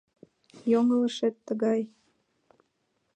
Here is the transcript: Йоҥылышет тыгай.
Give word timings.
Йоҥылышет 0.71 1.35
тыгай. 1.45 1.81